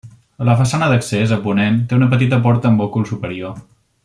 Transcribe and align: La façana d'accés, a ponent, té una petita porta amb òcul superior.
La 0.47 0.53
façana 0.61 0.87
d'accés, 0.93 1.35
a 1.37 1.39
ponent, 1.43 1.79
té 1.91 1.99
una 2.01 2.09
petita 2.17 2.43
porta 2.49 2.71
amb 2.75 2.85
òcul 2.87 3.11
superior. 3.15 3.59